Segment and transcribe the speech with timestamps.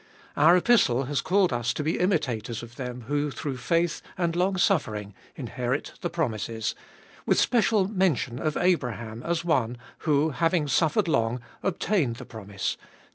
[0.35, 5.13] Our Epistle has called us to be imitators of them who through faith and longsuffering
[5.35, 6.73] inherit the promises,
[7.27, 12.87] with special mention of Abraham as one, who, having suffered long, obtained the promise (vi.